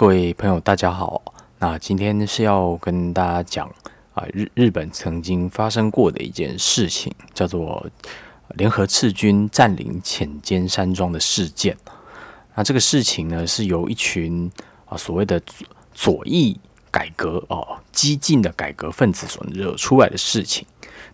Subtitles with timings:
[0.00, 1.20] 各位朋友，大家好。
[1.58, 3.70] 那今天是要跟大家讲
[4.14, 7.86] 啊，日日本曾经发生过的一件事情，叫做
[8.56, 11.76] 联合赤军占领浅间山庄的事件。
[12.54, 14.50] 那这个事情呢，是由一群
[14.86, 15.38] 啊所谓的
[15.92, 16.58] 左翼
[16.90, 20.66] 改革哦，激进的改革分子所惹出来的事情。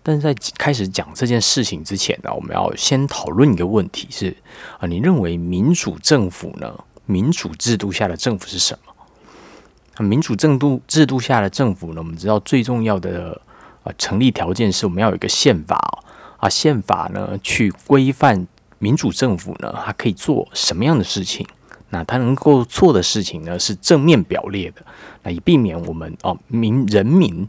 [0.04, 4.36] 但是在开始讲这件事情之前呢，我们要先讨论一个问题：是
[4.78, 6.72] 啊，你认为民主政府呢？
[7.06, 10.04] 民主制度下的政府是什么？
[10.04, 12.00] 民主制度制度下的政府呢？
[12.00, 13.40] 我们知道最重要的
[13.82, 16.02] 啊成立条件是我们要有一个宪法
[16.38, 18.46] 啊，宪法呢去规范
[18.78, 21.46] 民主政府呢，它可以做什么样的事情？
[21.88, 24.84] 那它能够做的事情呢是正面表列的，
[25.22, 27.48] 那以避免我们哦民人民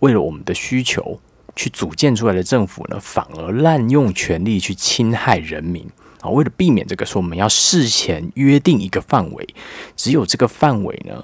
[0.00, 1.20] 为了我们的需求
[1.54, 5.88] 去组建出来的政府呢，反而滥用权力去侵害人民。
[6.22, 9.54] 啊，为了避免这个，说我们要事前约定一个范围，
[9.96, 11.22] 只有这个范围呢，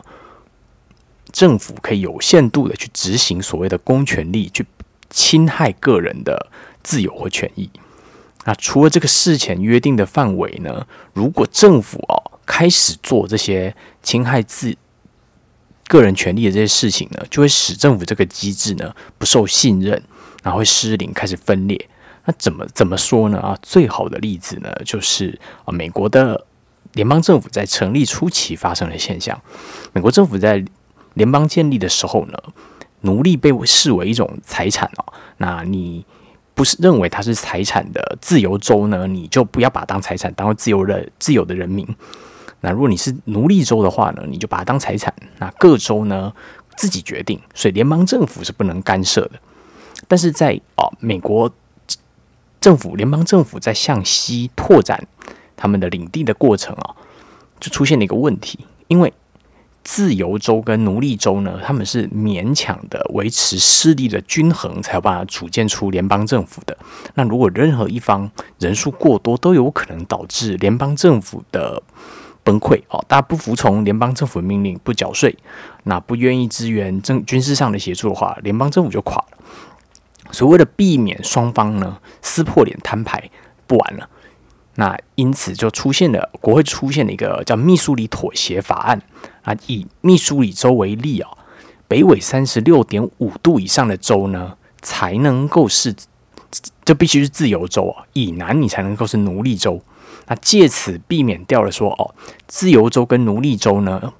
[1.33, 4.67] 政府可以有限度的去执行所谓的公权力，去
[5.09, 6.51] 侵害个人的
[6.83, 7.71] 自由和权益。
[8.45, 14.77] 那除了这个事前约定的范围呢，如果政府哦开始做这些侵害自
[15.87, 20.03] 个人权利的这些事情呢，就会使政府这个机制呢不受信任，
[20.43, 21.89] 然后会失灵，开始分裂。
[22.29, 23.41] 那怎么怎么说呢？
[23.41, 26.45] 啊，最好的例子呢，就是啊，美国的
[26.93, 29.41] 联邦政府在成立初期发生的现象。
[29.95, 30.63] 美国政府在
[31.15, 32.39] 联邦建立的时候呢，
[33.01, 35.13] 奴隶被视为一种财产哦。
[35.39, 36.05] 那你
[36.53, 41.89] 不是认为它是财产的自由州呢，你就不要把它当财产，当自由的自由的人民。
[42.61, 45.15] 那如果你是奴隶州的话呢，你就把它当财产。
[45.39, 46.31] 那各州呢
[46.77, 49.41] 自己决定，所以联邦政府是不能干涉的。
[50.07, 51.51] 但是在啊，美国。
[52.69, 55.03] 政府联邦政府在向西拓展
[55.57, 56.95] 他们的领地的过程啊，
[57.59, 59.11] 就出现了一个问题，因为
[59.83, 66.77] 自由州跟奴隶州呢，他们是勉强的维持势力的均衡，才有办法组建出联邦政府的。
[67.15, 71.83] 那如果任何一方人数过多，都有可能导致联邦政府的
[72.45, 73.03] 崩溃哦。
[73.09, 75.35] 大家不服从联邦政府命令，不缴税，
[75.85, 79.38] 那不愿意支援政军事上的协助的话，联邦政府就垮了。
[80.31, 83.31] 所以为了避免双方呢撕破脸摊牌
[83.67, 84.09] 不玩了，
[84.75, 89.01] 那因此就出现了国会出现了一个叫密苏里妥协法案
[89.43, 91.31] 啊，以密苏里州为例啊，
[91.87, 95.95] 北纬三十六点五度以上的州呢才能够是，
[96.85, 99.83] 这必须是自由州啊，以南你才能够是奴隶州，
[100.27, 102.15] 那借此避免掉了说哦，
[102.47, 104.13] 自由州跟奴隶州呢。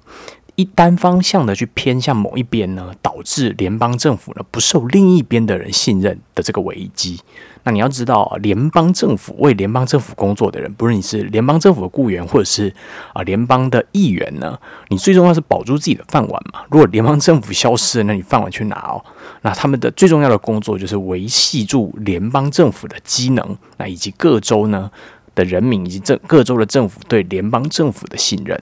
[0.59, 7.17] 一单方向的去偏向某一边呢，导致联邦政府呢不受另一边的人信任的这个危机。
[7.63, 12.73] 那你要知道，联邦政府为联邦政府工作的人，不论你是联邦政府的雇员，或者是
[13.13, 14.59] 啊联邦的议员呢，
[14.89, 16.63] 你最重要是保住自己的饭碗嘛。
[16.69, 19.01] 如果联邦政府消失了，那你饭碗去哪哦？
[19.43, 24.91] 那他们的最重要的工作就是维系住联邦政府的机能，那以及各州呢
[25.35, 28.61] 的人民以及政各州的政府对联邦政府的信任。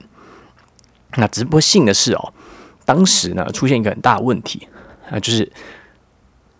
[1.18, 2.32] 那直播幸的是哦，
[2.84, 4.68] 当时呢出现一个很大的问题
[5.10, 5.50] 啊，就是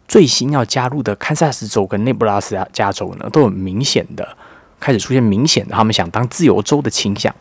[0.08, 4.36] 最新要加入的堪萨斯州跟内布拉斯加州呢，都有明显的
[4.80, 7.32] 开始出现明显的他们想当自由州的倾向。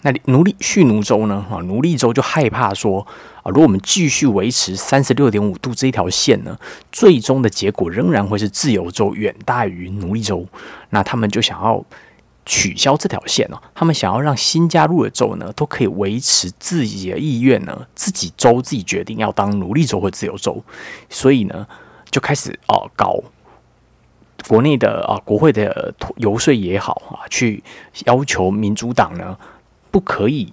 [0.00, 3.06] 那奴隶蓄奴州呢啊，奴隶州就害怕说
[3.42, 6.58] 啊，如果我们继续维持三十六点五度这一条线呢，
[6.90, 10.46] 最终的结果仍然会是自由州远大于奴隶州。
[10.88, 11.84] 那他们就想要。
[12.44, 20.62] 取消这条线哦，他们想要让新加入的州呢，都可以维持自己的意愿呢，自己州自己决定要当奴隶州或自由州，
[21.08, 21.66] 所以呢，
[22.10, 23.18] 就开始哦搞
[24.48, 27.62] 国内的啊国会的游说也好啊，去
[28.06, 29.38] 要求民主党呢
[29.90, 30.52] 不可以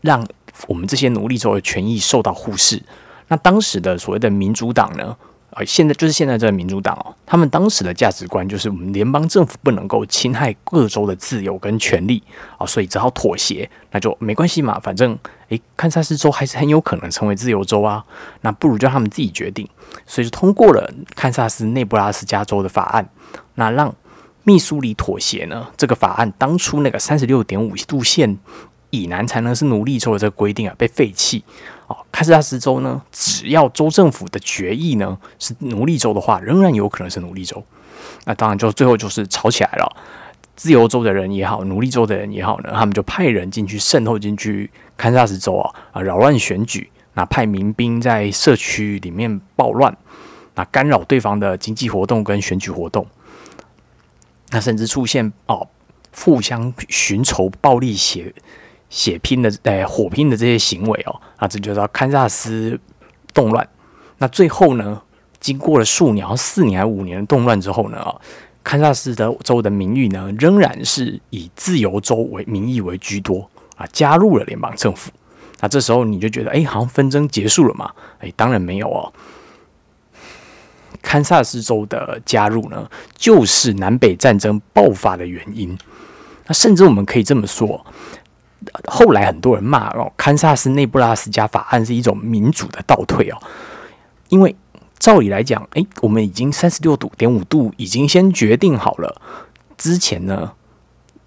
[0.00, 0.24] 让
[0.68, 2.80] 我们这些奴隶州的权益受到忽视。
[3.28, 5.16] 那当时的所谓的民主党呢？
[5.54, 12.20] 啊，现在就是现在这个民主党哦，他们当时的价值观就是我们联邦政府不能够侵害各州的自由跟权利
[12.58, 15.16] 啊，所以只好妥协，那就没关系嘛，反正
[15.50, 18.04] 诶，堪萨斯州还是很有可能成为自由州啊，
[18.40, 19.68] 那不如就他们自己决定，
[20.04, 23.08] 所以就通过了堪萨斯内布拉斯加州的法案，
[23.54, 23.94] 那让
[24.42, 28.36] 密苏里妥协呢，这个法案当初那个三十六点五度线
[28.90, 31.44] 以南才能是奴隶州的这个规定啊，被废弃。
[31.86, 37.62] 哦，堪萨斯州呢，只要州政府的决议呢是奴隶州的话，仍然有可能是奴隶州。
[38.24, 39.96] 那当然就最后就是吵起来了。
[40.56, 49.96] 自由州的人也好，奴隶州的人也好呢，他们就派人进去渗透进去堪萨斯州啊啊，扰乱选举，那派民兵在社区里面暴乱，
[50.54, 53.04] 那干扰对方的经济活动跟选举活动，
[54.50, 55.66] 那甚至出现哦
[56.16, 58.32] 互相寻仇暴力血。
[58.94, 62.78] 血拼的诶火拼的这些行为哦，啊，这就叫堪萨斯
[63.32, 63.68] 动乱。
[64.18, 65.02] 那最后呢，
[65.40, 68.14] 经过了数年、四年还五年的动乱之后呢，啊，
[68.62, 75.10] 堪萨斯的州的名誉呢，仍然是以自由州为名义为居多啊，加入了联邦政府。
[75.60, 77.90] 那这时候你就觉得，哎，好像纷争结束了嘛？
[78.20, 79.12] 哎，当然没有哦。
[81.02, 85.76] 堪萨斯州的加入呢，就是南北战争爆发的原因。
[86.46, 87.84] 那甚至我们可以这么说，
[88.86, 93.38] 后来很多人骂哦，堪萨斯内布拉斯加法案是一种民主的倒退哦，
[94.28, 94.54] 因为
[94.98, 99.20] 照理来讲，哎，我们已经三十六度点五度已经先决定好了，
[99.76, 100.52] 之前呢。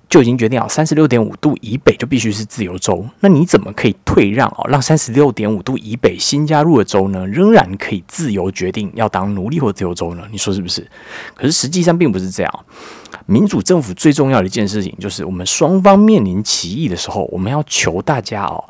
[0.09, 3.05] 就已经决定好，三十六点五度以北就必须是自由州。
[3.19, 10.23] 那你怎么可以退让哦，让三十六点五度以北新加入的州呢，仍然可以自由决定要当奴隶或自由州呢？
[10.31, 10.89] 你说是不是？
[11.35, 12.65] 可是实际上并不是这样。
[13.25, 18.63] 民主政府最重要的一件事情，就是我们双方面临歧义的时候，我们要求大家哦，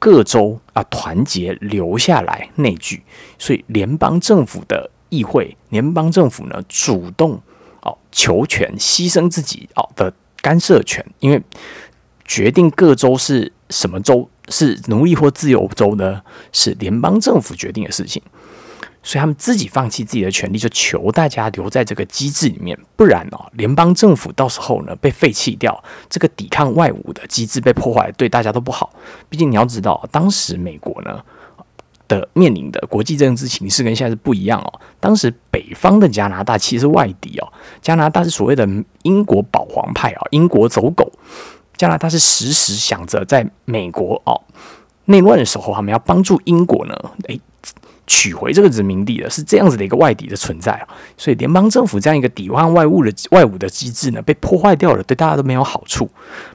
[0.00, 3.04] 各州啊团结留下来内聚。
[3.38, 7.40] 所以联邦政府的议会，联邦政府呢主动
[7.82, 10.12] 哦求全，牺牲自己哦的。
[10.42, 11.40] 干涉权，因为
[12.26, 16.20] 决定各州是什么州是奴隶或自由州呢？
[16.52, 18.20] 是联邦政府决定的事情，
[19.02, 22.78] 所以他们自己放弃自己的权利，就求大家留在这个机制里面。
[22.96, 28.92] 不然哦，联邦政府到时候呢被废弃掉，这个抵抗外侮的机制被破坏，对大家都不好。
[29.28, 31.22] 毕竟你要知道，当时美国呢。
[32.12, 34.80] 的面临的国际政治形势跟现在是不一样哦。
[35.00, 38.68] 当时北方的加拿大其实外敌哦，加拿大是所谓的
[39.02, 41.10] 英国保皇派啊，英国走狗。
[41.76, 44.40] 加拿大是时时想着在美国哦
[45.06, 46.94] 内乱的时候，他们要帮助英国呢，
[47.28, 47.40] 诶。
[48.06, 56.08] 取回这个殖民地的是这样子的一个外敌的存在啊，所以联邦政府这样一个抵换外物的外物的机制呢，被破坏掉了，对大家都没有好处。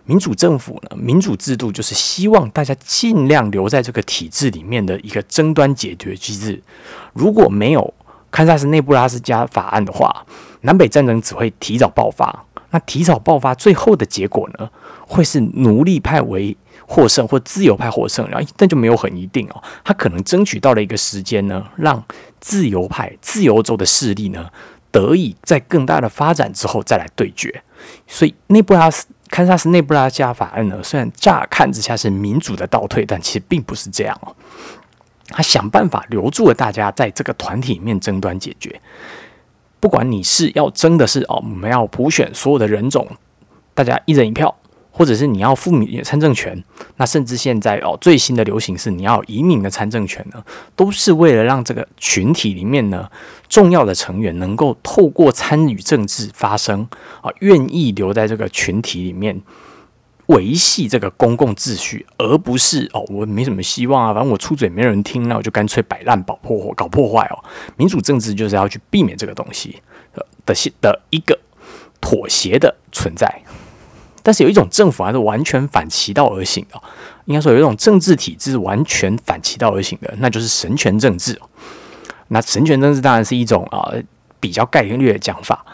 [0.06, 6.62] 民主政府呢，民主制度就是希望大家尽量留在这个体制里面的一个争端解决机制。
[7.14, 7.94] 如果没有
[8.30, 10.26] 堪萨斯内布拉斯加法案的话，
[10.62, 12.44] 南北战争只会提早爆发。
[12.72, 14.70] 那提早爆发，最后的结果呢，
[15.08, 16.56] 会是奴隶派为。
[16.90, 19.62] 获胜或自由派获胜，然后但就没有很一定哦。
[19.84, 22.02] 他可能争取到了一个时间呢，让
[22.40, 24.50] 自由派、自由州的势力呢
[24.90, 27.62] 得以在更大的发展之后再来对决。
[28.08, 34.34] 所以内布拉斯堪萨斯内布拉加法案呢，虽然乍看之下是民主的倒退，但其实并不是这样哦。
[35.28, 38.80] 他想办法留住了大家在这个团体里面争端解决。
[39.82, 43.06] 不管你是要争的是哦，我们要普选所有的人种，
[43.74, 44.58] 大家一人一票。
[44.98, 46.64] 或者是你要赴民参政权，
[46.96, 50.44] 那甚至现在哦最新的流行是你要移民的参政权呢，
[50.76, 53.08] 都是为了让这个群体里面呢
[53.48, 56.88] 重要的成员能够透过参与政治发声
[57.22, 59.40] 啊，愿意留在这个群体里面
[60.26, 67.38] 维系这个公共秩序，而不是哦我没什么希望啊，反正我出嘴没人听，那我就干脆摆烂、搞破坏、搞破坏哦。
[67.76, 69.80] 民主政治就是要去避免这个东西
[70.16, 71.40] 的的的一个
[72.02, 73.44] 妥协的存在。
[74.28, 76.78] 但是有一种政府还是完全反其道而行的，
[77.24, 81.40] 应该说有一种政治体制完全反其道而行的，那就是神权政治。
[82.28, 83.90] 那神权政治当然是一种啊
[84.42, 85.66] 比较概率的讲法，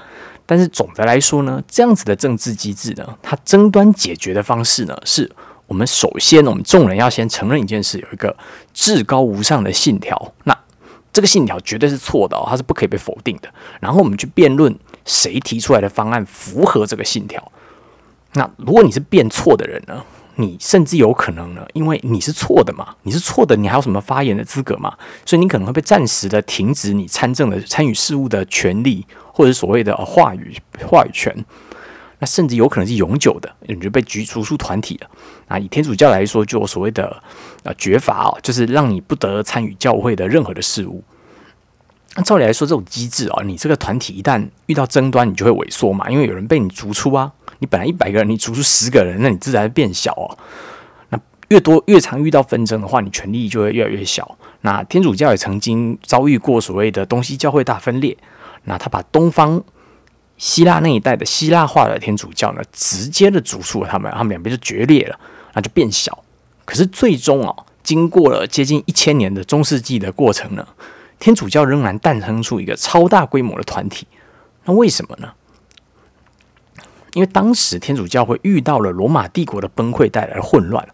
[0.45, 5.31] 但是总的来说呢，这样子的政治机制呢，它争端解决的方式呢，是
[5.65, 8.38] 我们首先我们众人要先承认一件事，有一个
[8.72, 10.55] 至高无上的信条，那
[11.12, 13.50] 这个信条绝对是错的哦，它是不可以被否定的。
[13.79, 17.51] 然后我们去辩论谁提出来的方案符合这个信条。
[18.33, 20.03] 那如果你是变错的人呢？
[20.35, 24.91] 你甚至有可能呢，因为你是错的嘛，你是错的，你还有什么发言的资格嘛？
[25.27, 31.45] 所以你可能会被暂时的停止你参政的参与事务的权利，或者所谓的话语话语权。
[32.17, 35.09] 那甚至有可能是永久的，你就被逐逐出团体了。
[35.47, 37.21] 啊，以天主教来说，就有所谓的
[37.61, 41.03] 呃绝罚哦，就是让你不得参与教会的任何的事务。
[42.15, 47.31] 那照理来说，这种机制啊，你这个团体一旦遇到争端，你就会萎缩嘛，因为有人被你逐出啊。
[47.63, 50.38] 你本来一百个人，你逐出十个人，那你自然变小哦。
[51.12, 54.38] 那越多越常遇到纷争的话，你权力就会越来越小。
[54.62, 58.17] 那天主教也曾经遭遇过所谓的东西教会大分裂。
[58.65, 59.63] 那他把东方
[60.38, 65.17] 希腊那一带的希腊化的天主教呢，直接的逐出了他们，他们两边就决裂了，
[65.53, 66.22] 那就变小。
[66.65, 70.67] 可是最终哦，经过了接近一千年的中世纪的过程呢，
[71.17, 74.05] 天主教仍然诞生出一个超大规模的团体。
[74.65, 75.32] 那为什么呢？
[77.13, 80.88] 因为当时天主教会遇到了罗马帝国的崩溃带来的混乱，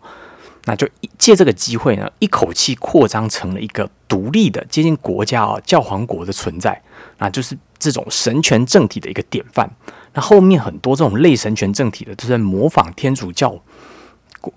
[0.65, 6.81] 那就借这个机会呢，一口气扩张成了一个独立的接近国家啊教皇国的存在，
[7.19, 9.69] 那就是这种神权政体的一个典范。
[10.13, 13.57] 那后面很多这种类神权政体的都在模仿天主教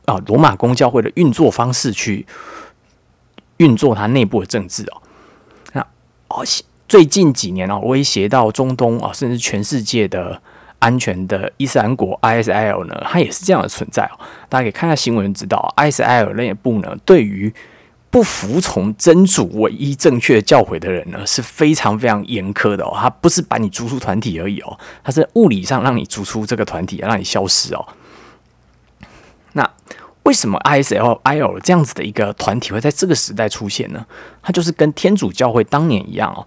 [0.07, 2.26] 啊罗马公教会的运作方式去
[3.59, 5.02] 运作它内部的政治哦。
[5.75, 5.81] 那
[6.28, 6.45] 哦，
[6.88, 10.42] 最近几年哦，威胁到中东啊，甚至全世界的
[10.82, 14.18] 安全的伊斯兰国 ISIL 呢，它也是这样的存在哦。
[14.48, 17.54] 大家可以看下新闻知道，ISIL 内部呢，对于
[18.10, 22.92] 不服从真主唯一正确教诲的人呢，是非常非常严苛的哦。
[22.94, 27.86] 他不是把你逐出团体而已哦，他是物理上让你逐出这个团体，让你消失哦。
[29.52, 29.70] 那
[30.24, 34.04] 为什么 ISIL 这样子的一个团体会在这个时代出现呢？
[34.42, 36.44] 它就是跟天主教会当年一样哦。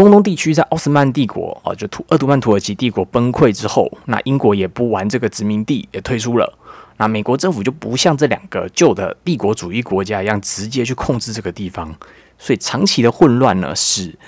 [0.00, 6.58] 中东地区在奥斯曼帝国啊，就土鄂图曼土耳其帝国崩溃之后，那英国也不玩这个殖民地，也退出了。
[6.96, 11.94] 那美国政府就不像这两个旧的帝国主义国家一样直接去控制这个地方，
[12.38, 14.18] 所以长期的混乱呢，使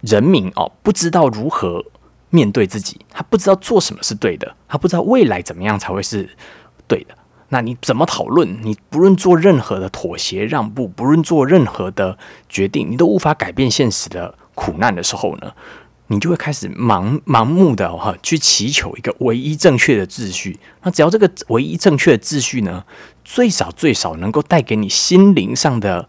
[0.00, 1.84] 人民哦不知道如何
[2.30, 6.30] 面对自己，他不知道做什么是对的，他不知道未来怎么样才会是
[6.88, 7.14] 对的。
[7.50, 8.58] 那你怎么讨论？
[8.62, 12.16] 你不论做任何的妥协让步，不论做任何的
[12.48, 15.52] 决定，你都无法改变现实的苦难的时候呢？
[16.08, 20.58] 你就会开始盲盲目的哈去祈求一个唯一正确的秩序。
[20.82, 22.84] 那只要这个唯一正确的秩序呢，
[23.24, 26.06] 最少最少能够带给你心灵上的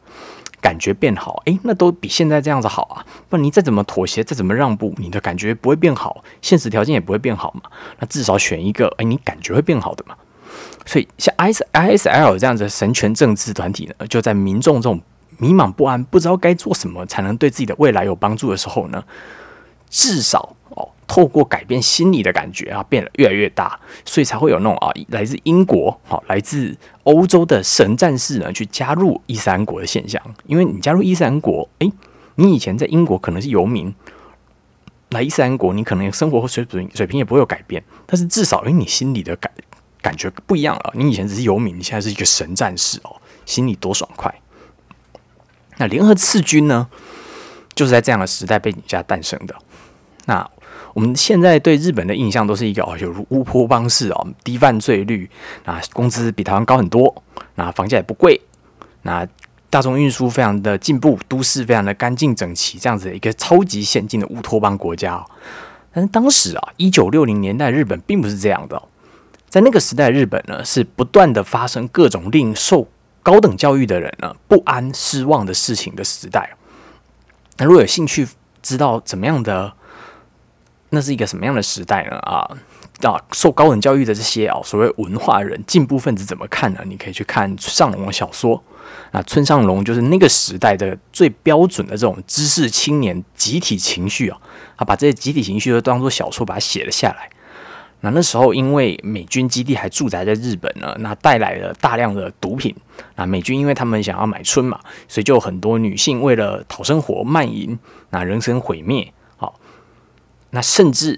[0.59, 3.05] 感觉变好，诶，那都比现在这样子好啊。
[3.29, 7.61] 不然你再怎么妥协，再怎么让步，你的感觉不会变好，现实条件也不会变好嘛。
[7.99, 10.15] 那至少选一个诶，你感觉会变好的嘛。
[10.85, 14.99] 所以像 I S I S L 这样子神权政治团体呢，就在民众这种
[15.37, 19.03] 迷茫不安、不知道该做什么才能对自己的未来有帮助的时候呢。
[19.95, 30.19] 至少哦，透过改变心理的感觉啊，变得越来越大，所以才会有那种啊，来自英国、好来自欧洲的神战士呢，去加入伊斯兰国的现象。
[30.47, 31.93] 因为你加入伊斯兰国，诶，
[32.37, 33.93] 你以前在英国可能是游民，
[35.09, 39.51] 来伊斯兰国，你可能生活和水准水平也不会有改变，但是至少因为，你心里的感
[40.01, 40.91] 感觉不一样了。
[40.95, 44.33] 你以前只是游民，你现在是一个神战士哦，心里多爽快。
[45.77, 46.87] 那联合赤军呢，
[47.73, 49.55] 就是在这样的时代背景下诞生的。
[50.25, 50.49] 那
[50.93, 55.29] 我们现在对日本的印象都是一个哦，有如乌托邦式哦，低犯罪率，
[55.65, 57.23] 那工资比台湾高很多，
[57.55, 58.39] 那房价也不贵，
[59.01, 59.27] 那
[59.69, 65.25] 大众运输非常的进步，都市非常的干净整齐，这样子的一个超级先进的乌托邦国家。
[65.91, 68.81] 但是当时啊，一九六零年代日本并不是这样的，
[69.49, 72.87] 在那个时代日本呢，是不断的发生各种令受
[73.23, 76.55] 高等教育的人呢不安、失望的事情的时代。
[77.57, 78.27] 那如果有兴趣
[78.61, 79.73] 知道怎么样的？
[80.89, 82.17] 那是一个什么样的时代呢？
[82.17, 82.45] 啊，
[83.01, 86.81] 啊，受高等教育的这些啊，所谓文化人、进步分子怎么看呢？
[86.85, 88.63] 你可以去看上龙小说。
[89.11, 94.37] 那村上龙就是那个时代的最标准的这种知识青年集体情绪啊，
[94.77, 97.27] 他把这些集体情绪都当做小说把它写了下来。
[98.05, 102.75] 那那时候因为美军基地还驻扎在日本呢，那带来了大量的毒品。
[103.15, 107.79] 那美军因为他们想要买春嘛，所以就很多女性为了讨生活卖淫，
[108.09, 109.13] 那人生毁灭。
[109.37, 109.57] 好
[110.49, 111.17] 那甚至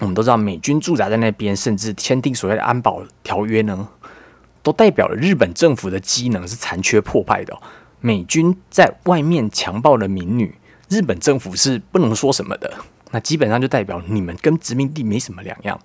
[0.00, 3.88] 我们都知道，美军驻扎在那边，甚至签订所谓的安保条约呢，
[4.64, 7.56] 都代表了日本政府的机能是残缺破败的。
[8.00, 10.56] 美军在外面强暴了民女，
[10.88, 12.74] 日本政府是不能说什么的。
[13.10, 15.78] 那基本上就代表你们跟殖民地没什么两样。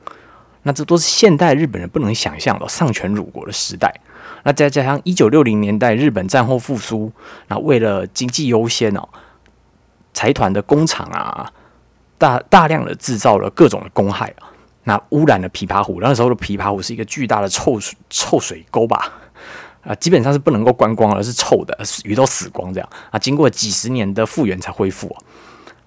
[0.64, 3.94] 那这都是现代日本人不能想象的丧权辱国的时代。
[4.44, 7.12] 那再加上一九六零年代日本战后复苏，
[7.48, 9.10] 那为了经济优先哦，
[10.14, 11.52] 财团的工厂啊。
[12.18, 14.46] 大大量的制造了各种的公害啊，
[14.84, 15.98] 那污染了琵琶湖。
[16.00, 19.12] 那时候的琵琶湖是一个巨大的臭水臭水沟吧，
[19.82, 23.18] 啊，基本上是不能够观光而是臭的，鱼都死光这样啊。
[23.18, 25.18] 经过几十年的复原才恢复。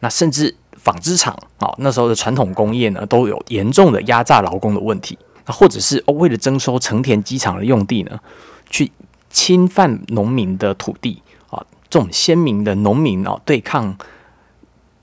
[0.00, 0.52] 那甚至
[0.84, 5.18] 纺织厂啊，那时候的传统工业呢，都有严重的压榨劳工的问题。
[5.46, 8.20] 那或者是哦，为了征收成田机场的用地呢，
[8.70, 8.92] 去
[9.30, 13.96] 侵犯农民的土地啊，这种鲜明的农民哦，对抗。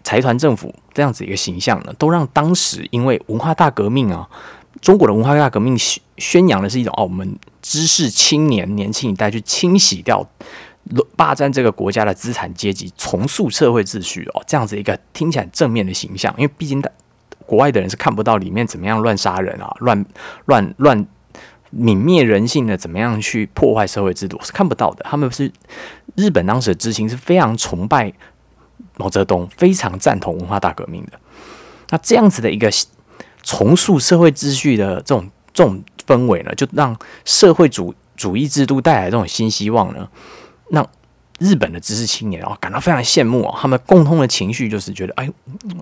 [0.03, 4.27] 财团政府这样子一个形象呢，都让当时因为文化大革命啊，
[4.81, 10.27] 中国的文化大革命宣宣扬的是一种哦，我们知识青年年轻一代去清洗掉
[11.15, 16.33] 霸占这个国家的资产阶级，重塑社会秩序哦，这样子一个听起来正面的形象。
[16.37, 16.91] 因为毕竟的
[17.45, 20.05] 国外的人是看不到里面怎么样乱杀人啊，乱
[20.45, 21.07] 乱乱
[21.75, 25.03] 泯灭人性的，怎么样去破坏社会制度是看不到的。
[25.03, 25.51] 他们是
[26.15, 28.13] 日本当时的知青是非常崇拜。
[28.97, 31.13] 毛泽东非常赞同文化大革命的，
[31.89, 32.69] 那这样子的一个
[33.41, 36.95] 重塑社会秩序的这种这种氛围呢，就让
[37.25, 40.07] 社会主主义制度带来这种新希望呢，
[40.71, 40.87] 让
[41.37, 45.29] 日本的知识青年哦感到非常羡慕哦，他们共通的情绪就是觉得，哎，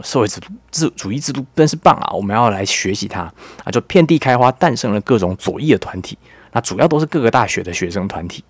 [0.04, 3.22] 社会制度自主义制度真是棒啊，我们要来学习它
[3.64, 6.18] 啊，就遍地开花，诞生了各种左翼的团体，
[6.52, 8.44] 那主要都是各个大学的学生团体。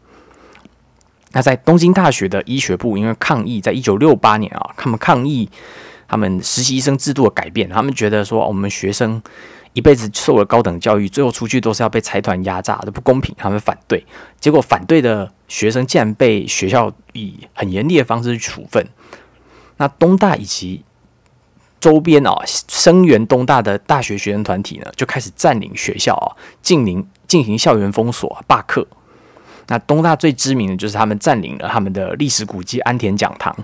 [1.31, 5.49] 那在东京大学的医学部，因为抗议，在一九六八年啊，他们抗议
[6.09, 9.21] 他们实习生制度的改变，他们觉得说我们学生
[9.73, 14.03] 一辈子受了高等教育，最后出去都是要被财团压榨的，不公平，他们反对。
[14.39, 18.85] 结果反对的学生竟然被学校以很严厉的方式去处分。
[19.77, 20.83] 那东大以及
[21.79, 28.85] 周边啊，声援东大的大学学生团体呢，就开始占领学校啊，进行进行校园封锁、罢课。
[29.67, 33.55] 那东大最知名的就是他们占领了他们的历史古迹安田讲堂，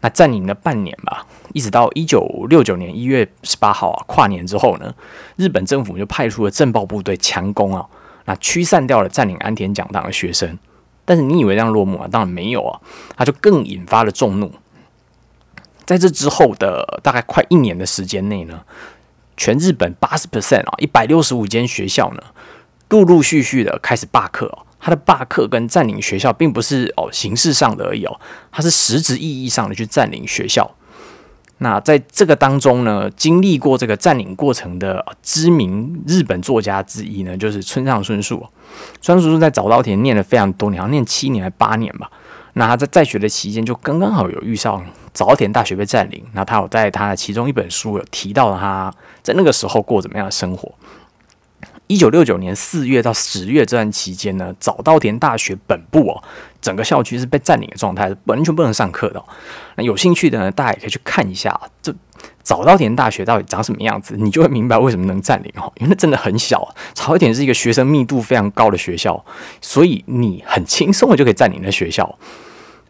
[0.00, 4.94] 那占领了半年吧，一直到一九六九年一月十八号啊，跨年之后呢，
[5.36, 7.84] 日本政府就派出了政报部队强攻啊，
[8.24, 10.58] 那驱散掉了占领安田讲堂的学生。
[11.04, 12.06] 但是你以为这样落幕啊？
[12.06, 12.80] 当然没有啊，
[13.16, 14.52] 他就更引发了众怒。
[15.84, 18.62] 在这之后的大概快一年的时间内呢，
[19.36, 22.22] 全日本八十 percent 啊，一百六十五间学校呢，
[22.90, 24.67] 陆陆续续的开始罢课哦。
[24.80, 28.20] 他的罢课跟占领学校，并不是哦形式上的而已哦，
[28.52, 30.70] 他是实质意义上的去占领学校。
[31.60, 38.46] 那在这个当中呢，经历过这个占领过程的知名日本作家之一呢，就是村上春树。
[39.00, 42.08] 村上春树在早稻田念了非常多年，好像念七年还八年吧。
[42.52, 46.24] 那他在在学的期间，就刚刚好有遇上早稻田大学被占领。
[46.32, 48.92] 那他有在他的其中一本书有提到他
[49.22, 50.72] 在那个时候过怎么样的生活。
[51.88, 56.22] 一九六九年四月到十月这段期间呢，早稻田大学本部哦，
[56.60, 59.22] 整个校区是被占领的状态，完全不能上课的。
[59.76, 61.94] 那有兴趣的呢，大家也可以去看一下这
[62.42, 66.74] 早稻田大学到底长什么样子，你就会明白为什么能占领哦，因为那真的很小。
[66.92, 69.24] 早稻田是一个学生密度非常高的学校，
[69.60, 72.18] 所以你很轻松的就可以占领那学校。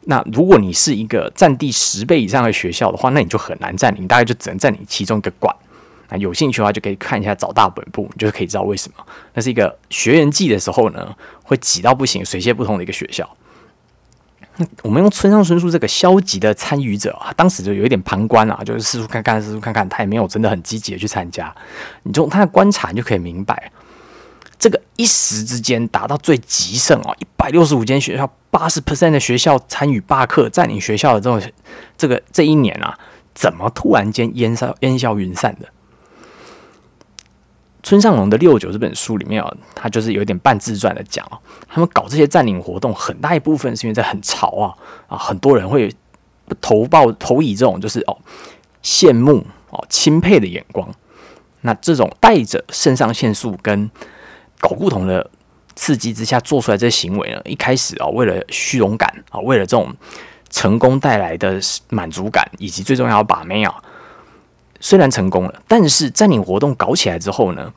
[0.06, 5.54] 那如果你是一个占地十倍以上的学校的话，那你就很难占领，大概就只能占领其中一个馆。
[6.08, 9.04] 那有兴趣的话，就可以看一下早大本部，你就可以知道为什么。
[9.34, 13.28] 那是一个学员季的时候呢，会挤到不行、水泄不通的一个学校。
[14.82, 21.54] 我们用村上春树这个消极的参与者啊，当时就有一点旁观啊，就是四处看看、四处看看，他也没有真的很积极的去参加。
[22.02, 23.70] 你从他的观察，你就可以明白，
[24.58, 31.52] 这个一时之间达到最极盛啊，一百六十五间学校、八十 percent 的学校参与罢课、占领学校的这种
[31.96, 32.98] 这个这一年啊，
[33.34, 35.68] 怎么突然间烟消烟消云散的？
[37.82, 41.38] 村上龙的《六九》这本书里面啊，他就是有点半自传的讲哦，
[41.68, 44.74] 他们搞这些占领活动，很大一部分是因为在很潮啊
[45.06, 45.94] 啊，很多人会
[46.60, 48.18] 投报投以这种就是哦
[48.82, 50.88] 羡慕哦钦佩的眼光。
[51.60, 53.90] 那这种带着肾上腺素跟
[54.60, 55.30] 搞不同的
[55.74, 59.94] 刺激之下做出来这些行为呢，一开始啊，为了虚荣感啊，为了这种
[60.50, 61.60] 成功带来的
[61.90, 63.74] 满足感，以及最重要把妹啊。
[64.80, 67.72] 虽然成功了，但是在你活动搞起来之后呢，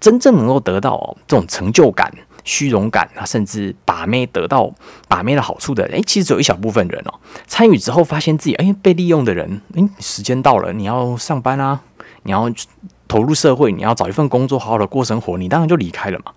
[0.00, 2.12] 真正能够得到这种成就感、
[2.44, 4.72] 虚荣感啊，甚至把妹得到
[5.08, 7.14] 把妹的好处的，诶，其实只有一小部分人哦。
[7.46, 11.80] 参与之后发现自己诶被利用的人，诶，时间到了，你要上班啊，
[12.24, 12.50] 你要
[13.06, 16.32] 投入社会，你要找一份工作，好好的过生活，你当然就离开了嘛。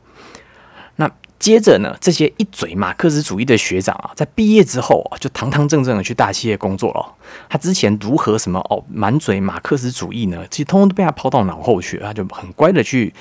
[1.44, 7.16] 接着呢，这些一嘴马克思主义的学长啊，在毕业之后，就堂堂正正的去大企业工作了。
[7.50, 10.46] 他之前如何什么哦，满嘴马克思主义呢？
[10.50, 11.98] 其实通通都被他抛到脑后去。
[11.98, 13.14] 他就很乖的去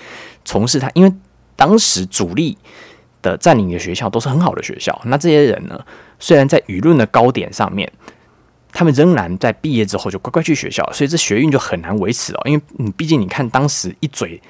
[0.44, 1.12] 从事他，因为
[1.56, 2.56] 当时主力
[3.22, 4.96] 的占领的学校都是很好的学校。
[5.06, 5.84] 那这些人呢，
[6.20, 7.90] 虽然在舆论的高点上面，
[8.70, 12.42] 他们仍然在毕业之后就乖乖去学校，所以这学运就很难维持哦。
[12.44, 14.40] 因为你毕竟你看当时一嘴。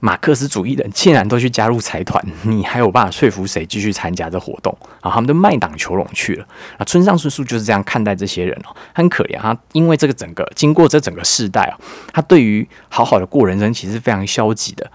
[0.00, 5.10] 马克思主义的竟然都去加入财团， 你还有办法说服谁继续参加这活动啊？
[5.10, 6.46] 他们都卖党求荣去了
[6.78, 6.84] 啊！
[6.84, 9.38] 村上春树就是这样看待这些人哦，很可怜。
[9.38, 11.74] 他因为这个整个经过这整个世代啊，
[12.12, 14.88] 他对于好好的过人生其实非常消极的。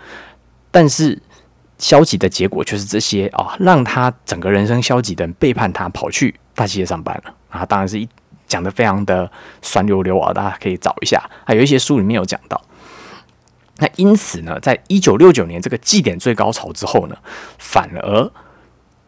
[0.71, 1.21] 但是
[1.77, 7.65] 消极的结果就是这些啊，让他整个人生消极的人背叛他，跑去大企业上班了啊！
[7.65, 8.07] 当然是一
[8.47, 9.29] 讲的非常的
[9.61, 12.59] 酸溜溜啊，大家可以找一下，还有一些书里面有讲到。
[13.77, 17.15] 那因此呢，在一九六九年这个祭典最高潮之后呢，
[17.57, 18.31] 反而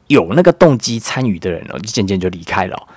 [0.08, 2.88] 有那个动机参与的人呢，就渐渐就离开了。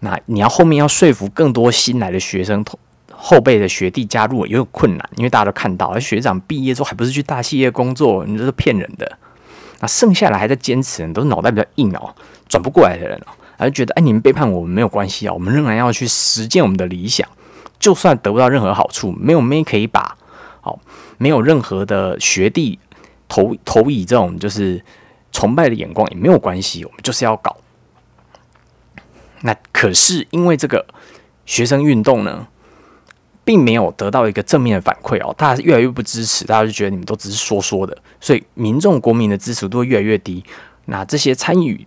[0.00, 2.64] 那你要后面要说服更多新来的学生、
[3.10, 9.18] 后辈的学弟加入，也有困难，因为大家都看到，而学长毕业之后还不是去大企业工作，你这是骗人的。
[9.80, 12.14] 那剩下来还在坚持，都是脑袋比较硬哦，
[12.48, 17.26] 转不过来的人哦，还是觉得哎，你们背叛我们没有关系啊，我们仍然要去实践我们的理想，
[17.80, 20.16] 就算得不到任何好处，没有妹可以把。
[20.68, 20.78] 好，
[21.16, 22.78] 没有任何的学弟
[23.26, 24.84] 投投以这种就是
[25.32, 27.56] 崇拜的眼光也没有关系，我们就是要搞。
[29.40, 30.84] 那可是因为这个
[31.46, 32.46] 学生运动呢，
[33.44, 40.44] 并没有得到一个正面的反馈哦，大家越来越不支持，大家就觉得你们都只是说说的，所以民众国民的支持度越来越低。
[40.84, 41.86] 那这些参与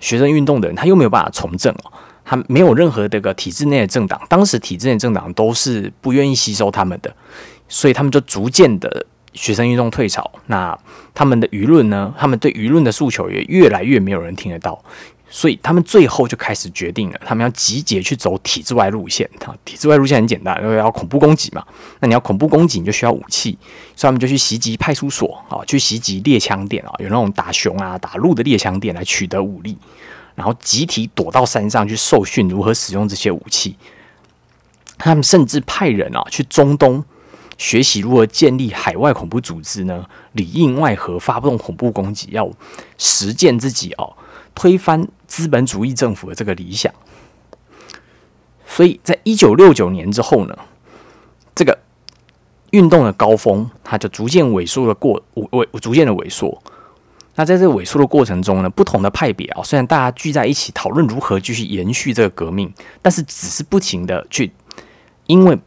[0.00, 1.92] 学生运动的人，他又没有办法从政哦，
[2.24, 7.14] 他没有任何这个体制内的政党，当时体制内政党都是不愿意吸收他们的，
[7.68, 10.30] 所以他们就逐渐的学生运动退潮。
[10.46, 10.78] 那
[11.14, 12.14] 他们的舆论呢？
[12.18, 14.82] 他们对舆论的诉求也越来越没有人听得到。
[15.28, 19.28] 所以他们最后就开始决定了，他们要集结去走体制外路线。
[19.44, 21.66] 啊，体制外路线很简单，因为要恐怖攻击嘛。
[21.98, 23.58] 那你要恐怖攻击，你就需要武器，
[23.96, 29.76] 所以他们就去袭击派出所啊，去袭击猎枪店啊，有那种打熊啊、打鹿的猎枪店来取得武力，
[30.36, 33.76] 然后集体躲到山上去受训如何使用这些武器。
[34.96, 37.04] 他们甚至派人啊去中东
[37.58, 42.50] 学习如何建立海外恐怖组织呢，里应外合发动恐怖攻击，要
[42.98, 44.14] 实践自己哦。
[44.54, 46.92] 推翻资本主义政府的这个理想，
[48.66, 50.56] 所以在一九六九年之后呢，
[51.54, 51.78] 这个
[52.70, 56.62] 运动的高峰，它就逐渐萎缩的过萎逐渐的萎缩。
[57.34, 64.52] 那在这个萎缩的过程中呢，不同的派别啊，虽然大家聚在一起讨论如何继续延续这个革命，但是只是不停的去
[65.26, 65.58] 因为。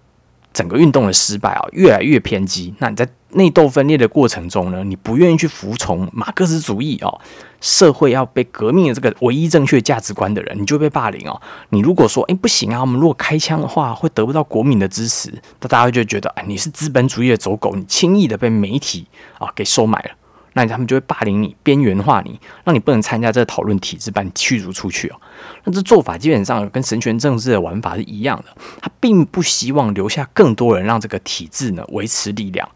[0.54, 2.74] 整个运动的失败啊，越来越偏激。
[2.80, 7.22] 那你在内斗分裂的过程中呢，你不愿意去服从马克思主义哦，
[7.62, 11.40] 社会要被革命的这个唯一正确价值观的人，你就被霸凌哦。
[11.70, 15.32] 你如果说哎不行啊，我们如果开枪的话，会得不到国民的支持，
[15.62, 19.06] 那大家就觉得哎你是资本主义的走狗，你轻易的被媒体
[19.38, 20.10] 啊给收买了。
[20.54, 25.16] 那他们就会霸凌你、边缘化你，让你不能参加这讨论体制，把你驱逐出去哦。
[25.64, 28.46] 那这做法基本上跟神权政治的玩法是一样的，
[28.82, 32.68] 他并不希望留下更多人让这个体制呢维持力量，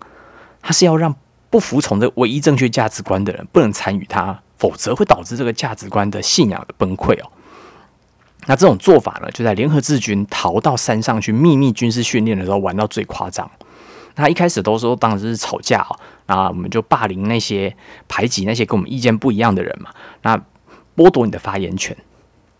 [0.61, 1.13] 他是要让
[1.49, 7.31] 不服从这唯一正确价值观的人不能参与他，否则会导致这个价值观的信仰的崩溃哦。
[8.45, 13.49] 那这种做法呢，就在联合志军逃到山上去秘密军事训练的时候玩到最夸张。
[14.15, 15.97] 他一开始都说当时是吵架哦，
[16.33, 17.75] 啊我们就霸凌那些
[18.07, 19.91] 排挤那些跟我们意见不一样的人嘛，
[20.23, 20.37] 那
[20.95, 21.95] 剥夺你的发言权。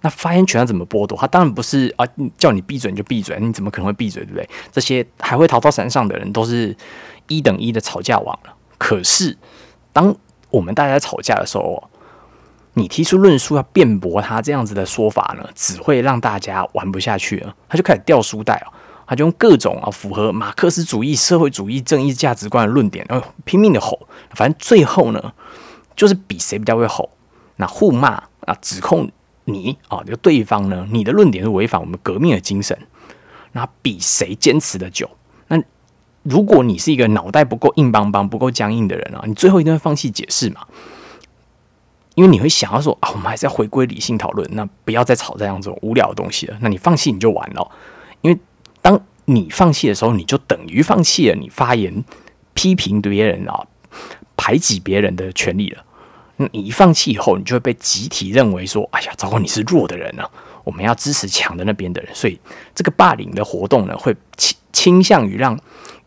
[0.02, 1.18] 那发言权要怎么剥夺？
[1.18, 2.06] 他当然不是啊，
[2.38, 4.50] 叫你闭嘴你就闭嘴，你怎么可能会闭嘴，对不对？
[4.70, 6.76] 这些还会逃到山上的人都是
[7.28, 8.54] 一等一的吵架王了。
[8.78, 9.38] 可是
[9.94, 10.14] 当
[10.50, 11.90] 我们大家吵架的时候，
[12.74, 17.56] 你提出论述要辩驳他这样子的说法呢，只会让大家玩不下去了。
[17.70, 18.74] 他就开始掉书袋哦。
[19.06, 24.08] 他就用各种啊符合马克思主义、社会主义、正义价值观的论点，然后拼命的吼。
[24.32, 25.34] 反正最后呢，
[25.96, 27.10] 就是比谁比较会吼。
[27.58, 29.12] 那互骂啊，指控
[29.46, 32.78] 你啊，这个对方呢，你的论点是违反我们革命的精神。
[33.52, 35.10] 那比谁坚持的久。
[35.50, 35.62] 那
[36.24, 40.62] 如果你是一个脑袋不够硬邦邦、不够僵硬的人啊，你最后一定会放弃解释嘛？
[42.16, 46.58] 因为你会想要说啊，我们还是要回归理性讨论，那不要再吵这样这种无聊的东西了。
[46.62, 47.70] 那你放弃你就完了，
[48.22, 48.40] 因为。
[48.84, 52.04] 当你放弃的时候，你就等于放弃了你发言、
[52.54, 53.66] 批评别人啊、
[54.38, 55.84] 排挤别人的权利了。
[56.36, 60.24] 你一放弃以后，你就会被集体认为说：“哎呀，糟糕，你是弱的人呢。”
[60.66, 62.14] 我们要支持强的那边的人。
[62.14, 62.40] 所以，
[62.76, 65.58] 这个霸凌的活动呢，会倾倾向于让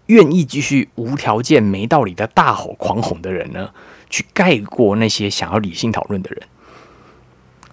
[0.06, 3.70] 愿意继续无条件、没道理的大吼狂吼的人呢，
[4.10, 6.42] 去盖过那些想要理性讨论的人。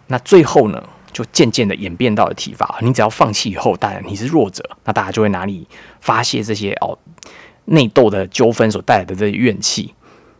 [0.07, 0.81] 那最后呢？
[1.13, 2.77] 就渐渐的演变到了体罚。
[2.81, 5.65] 你只要放弃以后，当然你是弱者，那大家就会拿你
[6.01, 6.97] 发泄这些哦
[7.65, 9.93] 内斗的纠纷所带来的这些怨气。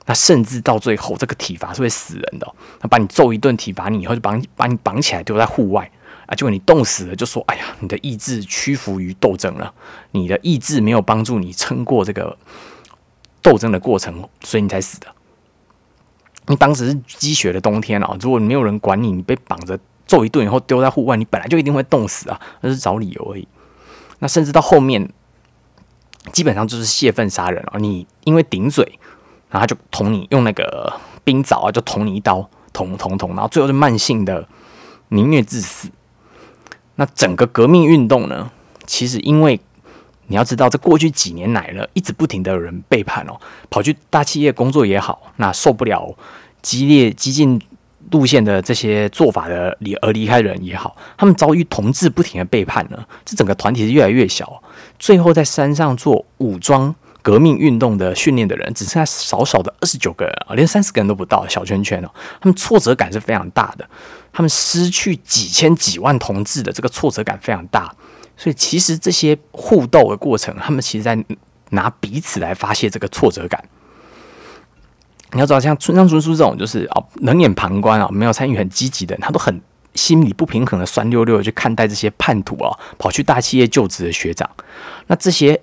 [0.06, 2.56] 那甚至到最后，这个体罚是会死人的。
[2.82, 5.90] 那把你揍一顿体罚你以后，就把你把你绑起来丢在户外
[6.26, 9.74] 啊，结果你冻死了，就说：“哎呀，你的意志屈服于斗争了，
[10.12, 12.38] 你的意志没有帮助你撑过这个
[13.42, 15.08] 斗争的过程，所以你才死的。”
[16.48, 19.80] 你当时是积雪的冬天啊，如果没有人管你，你被绑着。
[20.06, 23.48] 揍一顿以后丢在户外，你本来就一定会冻死啊，那是找理由而已。
[24.20, 25.10] 那甚至到后面，
[26.32, 27.78] 基本上就是泄愤杀人啊！
[27.78, 29.00] 你因为顶嘴，
[29.50, 34.48] 然后就捅你，用那个冰枣啊，就捅你一刀，捅捅捅，然后最后就慢性的
[35.10, 35.90] 凌虐致死。
[36.96, 38.52] 那整个革命运动呢，
[38.86, 39.60] 其实因为
[40.28, 43.40] 你要知道，这过去几年来了，一直不停的有人背叛哦，
[43.70, 46.16] 跑去大企业工作也好，那受不了
[46.62, 47.62] 激烈激进。
[48.12, 54.62] 路线的这些做法的离而离开人也好，他们遭遇同志不停的背叛呢，这整个团体是越来越小，
[55.00, 62.10] 最后在山上做武装革命运动的训练的人只剩下少少的二十九个人啊，连三十个人都不到，小圈圈哦，
[62.42, 63.90] 他们挫折感是非常大的，
[64.32, 67.92] 他们失去几千几万同志的这个挫折感非常大，
[68.36, 71.18] 所以其实这些互斗的过程，他们其实在
[71.70, 73.64] 拿彼此来发泄这个挫折感。
[75.34, 79.60] 你要知道，像村上春树这种就是啊冷眼旁观啊，没有参与很积极的，他都很
[79.96, 84.50] 心理不平衡的酸溜溜去看待这些叛徒啊，跑去大企业就职的学长。
[85.08, 85.60] 那这些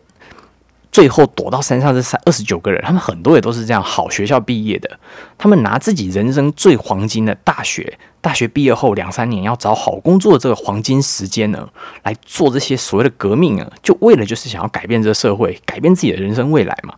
[0.93, 4.99] 最后躲到山上这三二十九个人，他们很多也都是这样好学校毕业的，
[5.39, 11.69] 他们拿自己人生最黄金的大学，大学毕业后两三年要找好工作的这个黄金时间呢，
[12.03, 16.95] 来做这些所谓的革命啊，就为了就是想要改变这个社会，改变自己的人生未来嘛。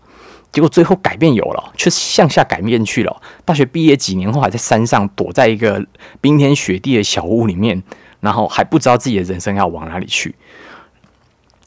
[0.53, 3.23] 结果最后改变有了，却向下改变去了。
[3.45, 5.85] 大学毕业几年后，还在山上躲在一个
[6.21, 7.83] 冰天雪地的小屋里面，
[8.21, 10.35] 然后还不知道自己的人生要往哪里去。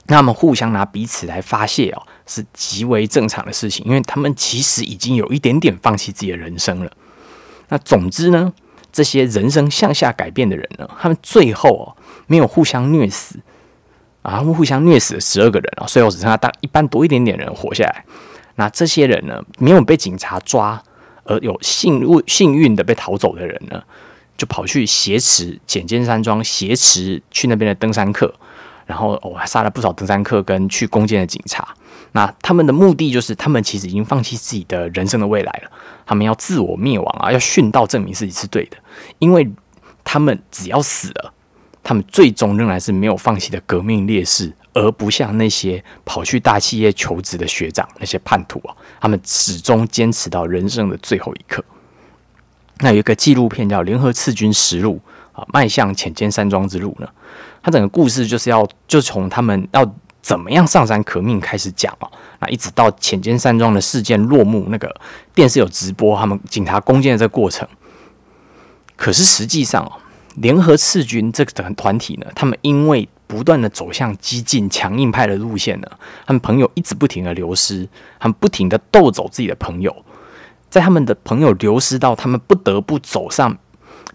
[0.08, 6.92] 那么互相拿彼此来发泄哦，是极为正常的事情，因为他们其实已经有一点点放弃自己的人生了。
[7.70, 8.54] 那总之呢，
[8.92, 13.40] 这些人生向下改变的人呢，他们最后哦没有互相虐死
[14.22, 18.06] 啊，他们互相虐死了十二个人啊，最后只剩下大一般多一点点人活下来。
[18.56, 20.82] 那这些人呢，没有被警察抓，
[21.24, 23.84] 而有幸运幸运的被逃走的人呢，
[24.38, 28.34] 就跑去挟持简间山庄，挟持去那边的登山客，
[28.86, 31.68] 然后哦，杀了不少登山客跟去攻坚的警察。
[32.14, 35.72] 那他们的目的就是，他们其实已经放弃自己的人生的未来了，
[36.06, 38.78] 他们要自我灭亡啊，要殉道证明自己是对的，
[39.20, 39.52] 因为
[40.06, 41.34] 他们只要死了，
[41.84, 44.54] 他们最终仍然是没有放弃的革命烈士。
[44.76, 51.64] 而不像那些跑去大企业求职的学长，那些叛徒啊，他们始终坚持到人生的最后一刻。
[52.80, 55.00] 那有一个纪录片叫《联合赤军实录》
[55.40, 57.08] 啊，迈向浅间山庄之路呢，
[57.64, 64.94] 它整个故事就是要就从他们要怎么样上山革命开始讲啊，那一直到浅间山庄的事件落幕，那个
[65.34, 67.66] 电视有直播他们警察攻坚的这个过程。
[68.98, 69.94] 可是实际上哦，
[70.36, 75.88] 联合赤军这个团体呢，他们因为不断的走向激进强硬派的路线呢，
[76.26, 77.88] 他们朋友一直不停的流失，
[78.20, 79.96] 他们不停的斗走自己的朋友，
[80.70, 83.58] 在他们的朋友流失到他们不得不走上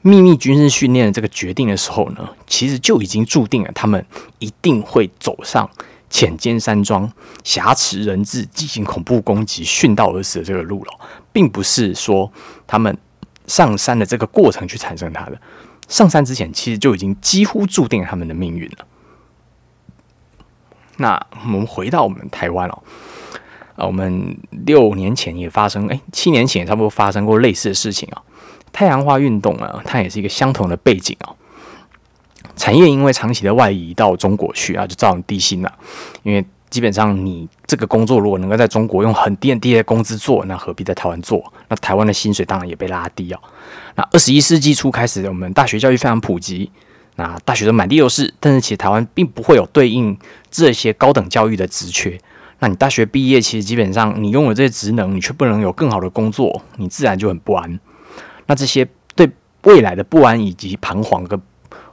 [0.03, 4.05] 秘密军事训练的这个决定的时候呢，其实就已经注定了他们
[4.39, 5.69] 一定会走上
[6.09, 7.11] 浅间山庄
[7.45, 10.93] 挟持人质进行恐怖攻击殉道而死的这个路了，
[11.33, 12.33] 并不是说
[12.67, 12.97] 他们
[13.47, 15.41] 上山的这个过程去产生他的，
[15.89, 18.87] 上山之前其实就已经几乎注定他们的命运了。
[21.01, 22.83] 那我们回到我们台湾哦，
[23.77, 24.37] 啊，我们
[24.67, 28.23] 六年前也发生，哎，七年前差不多发生过类似的事情啊。
[28.71, 31.33] 太阳花运动啊，它也是一个相同的背景啊。
[32.55, 35.73] 产业因为长期的外移到中国去啊，就造成低薪了。
[36.23, 41.43] 因为基本上你这个工作如果能够在中国用很低很低的工资做，那何必在台湾做？
[41.69, 43.41] 那台湾的薪水当然也被拉低啊。
[43.95, 46.71] 那二十一世纪初开始，我们大学教育非常普及。
[47.21, 50.19] 那大学生满地都是，但是其实台湾并不会有对应
[50.51, 52.19] 这些高等教育的职缺。
[52.61, 57.79] 那你大学毕业，其实基本上你拥有这些职能，你却不能有更好的工作，你自然就很不安。
[58.47, 59.31] 那这些对
[59.65, 61.39] 未来的不安以及彷徨跟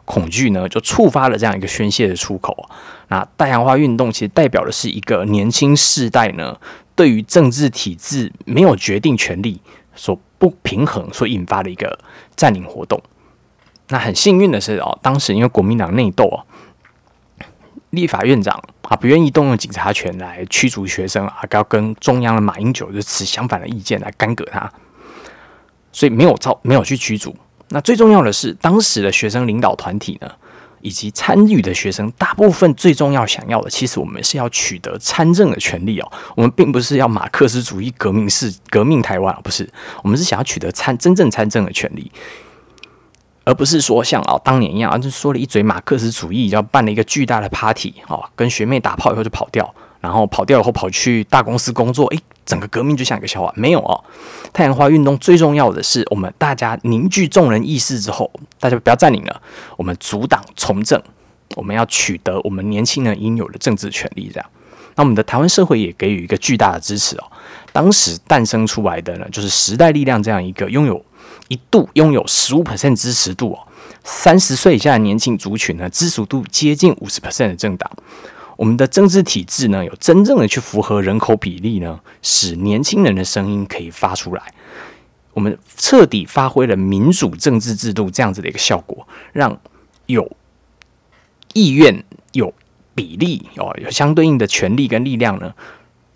[0.05, 2.69] 恐惧呢，就触发了这样一个宣泄的出口。
[3.09, 6.57] 那太阳花运动其实代表的是一个年轻世代呢，
[6.95, 9.59] 对于政治体制没有决定权利
[9.93, 11.99] 所不平衡所引发的一个
[12.37, 13.01] 占领活动。
[13.89, 16.43] 那很幸运的是哦，当时因为国民党内斗哦，
[17.91, 24.69] 立法院长啊不愿意动用警察权来驱逐学生啊，要跟中央的马英九就持相反的意见来干戈他，
[25.91, 27.35] 所以没有招没有去驱逐。
[27.69, 30.29] 那最重要的是，当时的学生领导团体呢，
[30.81, 36.11] 以及参与的学生，大部分最重要想要的，其实我们是要取得参政的权利哦。
[36.35, 39.69] 我们并不是要马克思主义革命式革命台湾，不是，
[40.03, 42.11] 我们是想要取得参真正参政的权利。
[43.47, 53.49] 而不是说像啊当年一样啊，就说了一嘴马克思主义，要办了一个巨大的 party，哦，跟学妹打炮以后就跑掉，然后跑掉以后跑去大公司工作，诶，整个革命就像一个笑话。
[53.55, 54.03] 没有哦，
[54.51, 58.29] 太阳花运动最重要的是，我们大家凝聚众人意识之后，
[58.59, 59.41] 大家不要占领了，
[59.77, 61.01] 我们阻挡从政，
[61.55, 64.29] 我们要取得我们年轻人应有的政治权利。
[64.33, 64.49] 这样，
[64.95, 67.23] 那我们的台湾社会也给予一个巨大的支持哦。
[67.71, 71.01] 当时诞生出来的呢，就是时代力量这样一个拥有。
[71.47, 73.59] 一度拥有十五 percent 支持度哦，
[74.03, 77.89] 三十岁以下的年轻族群呢，支持度接近五十 percent 的政党。
[78.55, 84.41] 我们的政治体制呢，有真正的去符合人口比例呢，使年轻人的声音可以发出来。
[85.33, 89.59] 我们彻底发挥了民主政治制度这样子的一个效果，让
[90.07, 90.35] 有
[91.53, 92.51] 意愿、有
[92.95, 95.53] 比例哦，有相对应的权利跟力量呢。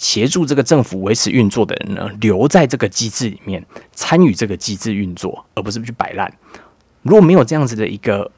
[0.01, 6.33] 协助这个政府维持运作的人呢，留在这个机制里面参与这个机制运作，而不是去摆烂。
[7.03, 8.31] 如果没有这样子的一个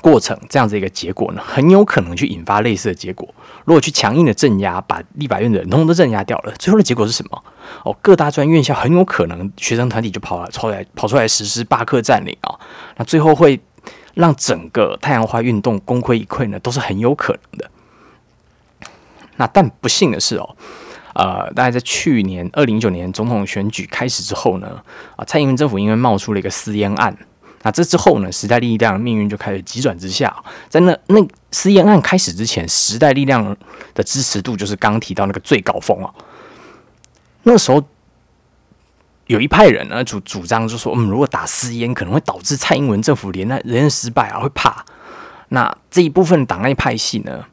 [0.00, 3.32] 过程，这样子一个结果呢，很有可能去引发类似的结果。
[3.64, 7.44] 如果去强硬的镇压，把立法院的人通通都镇压掉了，最后的结果是什么？
[7.84, 12.58] 哦，各大专院校很有可能学生团体就跑了出来，跑出来实施罢课占领啊。
[12.96, 13.60] 那最后会
[14.14, 17.70] 让整个太阳花运动功亏一篑呢，都是很有可能的。
[19.36, 20.56] 那但不幸的是哦，
[21.14, 24.82] 呃，大概在去年二零一九年总统选举开始之后呢，
[25.16, 27.16] 啊，蔡英文政府因为冒出了一个私烟案，
[27.62, 30.34] 那这之后呢，时代力量的命运就开始急转直下。
[30.68, 33.56] 在那那私烟案开始之前，时代力量
[33.94, 36.12] 的支持度就是刚提到那个最高峰啊。
[37.44, 37.82] 那时候
[39.26, 44.84] 有一派人呢主主张就说，嗯，如果打私烟可能会导致蔡英文政府连任连任失败啊，会怕。
[45.48, 47.44] 那这一部分党内派系呢，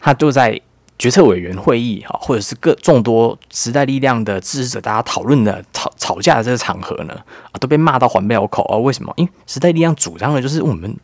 [0.00, 0.60] 他就在。
[1.00, 7.14] 决策委员会议啊，或者是各众多时代力量的支持者，大家讨论的吵吵架的这个场合呢，
[7.50, 8.76] 啊，都被骂到还不了口啊！
[8.76, 9.10] 为什么？
[9.16, 10.94] 因为时代力量主张的就是我们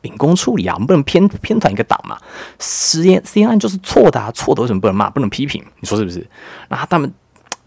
[0.00, 2.16] 秉公处理啊，我们不能偏偏袒一个党嘛。
[2.58, 5.10] 实验实验案就是错的，啊，错的为什么不能骂？
[5.10, 5.62] 不能批评？
[5.80, 6.26] 你说是不是？
[6.70, 7.12] 那他们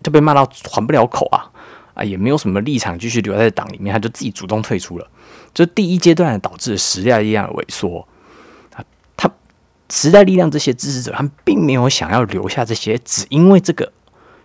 [0.01, 1.45] 就被骂到还不了口啊！
[1.93, 5.07] 啊，也没有什么立场继续留在党里面，他就自己主动退出了。
[5.53, 8.07] 这第一阶段导致时代力量的萎缩。
[9.89, 13.91] 时代力量这些支持者，他们并没有想要留下这些只因为这个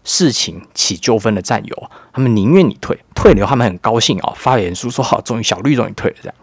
[0.05, 6.35] 事情起纠纷的战友，他们宁愿你退，退了他们很高兴哦，发言书说好，终于小绿终于退了这样。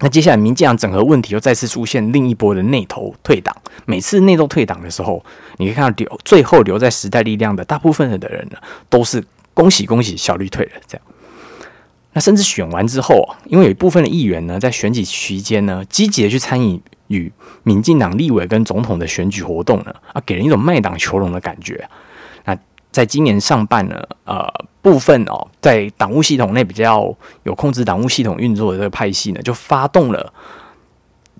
[0.00, 5.24] 那接下来民进党整合问题又再次出现另一波的内投退党，每次内斗退党的时候，
[5.56, 9.24] 你可以看到留最后留在时代力量的大部分的人呢，都是
[9.54, 11.06] 恭喜恭喜小绿退了这样。
[12.12, 16.80] 那甚至选完之后，因为有一部分的议员呢，在选举期间呢，积极的去参与。
[17.08, 17.30] 与
[17.62, 21.86] 民进党立委跟总统的选举活动呢，啊，给人一种卖党求荣的感觉。
[22.44, 22.56] 那
[22.90, 24.46] 在今年上半呢，呃，
[24.80, 30.32] 部分哦，在党务系统内比较有控制党务系统运作的这个派系呢，就发动了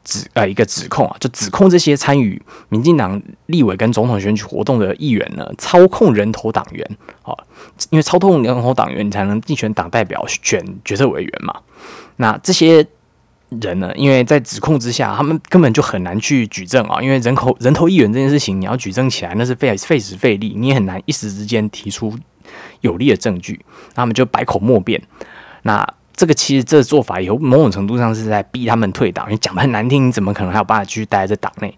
[0.04, 7.34] 指呃一个指控啊，就指控这些参与民进党立委跟总统选举活动的议员呢，操控人头党员啊，
[7.90, 11.54] 因为操控人头党员，你才能竞选党代表、选决策委员嘛。
[12.16, 12.86] 那这些。
[13.48, 13.90] 人呢？
[13.96, 17.00] 因为在指控之下，他们根本就很难去举证啊！
[17.00, 22.14] 因为人口人头议员这件事情，你要举证起来，那是费费时费力，你也很难一时之间提出
[22.82, 23.64] 有力的证据。
[23.94, 25.02] 他们就百口莫辩。
[25.62, 31.76] 那这个其实这做法有某种程度上是在逼他们退党，因为讲的很难听，你怎么可能还有办法继续待在党内？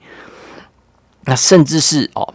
[1.24, 2.34] 那甚至是哦，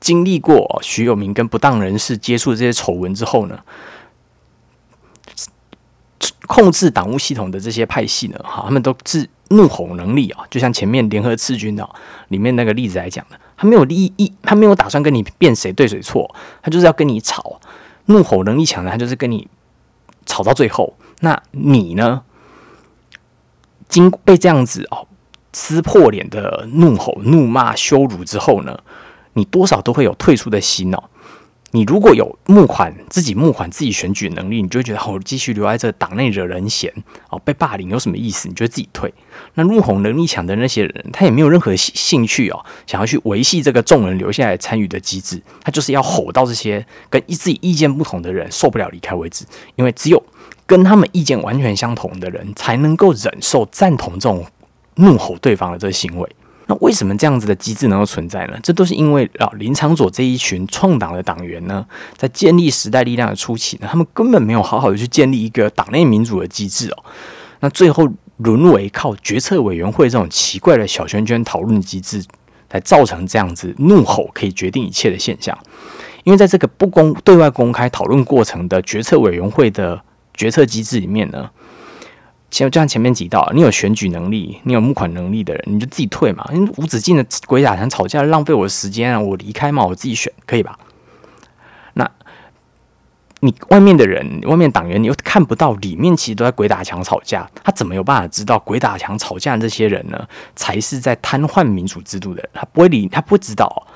[0.00, 3.60] 经历过徐有明跟不当人士接触这些丑闻之后呢？
[6.48, 11.88] 控制党务系统的这些派系呢，哈，他们都是怒吼能力啊，就像前面联合赤军啊
[12.28, 17.60] 里面那个例子来讲的，他没有利益，他没有打算跟你辩谁对谁错，他就是要跟你吵，
[18.06, 19.46] 怒吼能力强的，他就是跟你
[20.26, 20.94] 吵到最后。
[21.20, 22.22] 那你呢，
[23.88, 25.06] 经被这样子哦
[25.52, 28.78] 撕破脸的怒吼、怒骂、羞辱之后呢，
[29.34, 31.04] 你多少都会有退出的心哦。
[31.70, 36.90] 你如果有募款自己募款自己选举能力，你就会觉得哦，继续留在这党内惹人嫌
[37.28, 38.48] 哦，被霸凌有什么意思？
[38.48, 39.12] 你就自己退。
[39.54, 49.44] 那怒吼能力强的那些人，他也没有任何兴趣哦，想要去维系这个众人留下来参与的机制，他就是要吼到这些跟自己意见不同的人受不了离开为止。
[49.76, 50.22] 因为只有
[50.64, 54.46] 跟他们意见完全相同的人，才能够忍受赞同这种
[54.94, 56.28] 怒吼对方的这个行为。
[56.70, 58.58] 那为什么这样子的机制能够存在呢？
[58.62, 67.04] 这都是因为啊，林长佐这一群创党的党员呢，在建立时代力量的初期呢，他们根本没有好好的去建立一个党内民主的机制哦。
[67.60, 72.22] 那最后沦为靠决策委员会这种奇怪的小圈圈讨论机制，
[72.70, 75.58] 来造成这样子怒吼可以决定一切的现象。
[76.24, 79.98] 因为在这个不公对外公开讨论过程的决策委员会的
[80.34, 81.48] 决策机制里面呢。
[82.50, 86.48] 前就像前面提到，你有选举能力，你有募款能力的人，你就自己退嘛。
[86.52, 89.20] 因为无止境的鬼打墙吵架，浪费我的时间啊！
[89.20, 90.78] 我离开嘛，我自己选，可以吧？
[91.92, 92.10] 那
[93.40, 97.46] 你外面的人，外面党员，你又看不到里面，其实都在鬼打墙吵架。
[97.62, 100.26] 他怎么有办法知道鬼打墙吵架这些人呢？
[100.56, 102.50] 才是在瘫痪民主制度的人？
[102.54, 103.86] 他不会理，他不知道。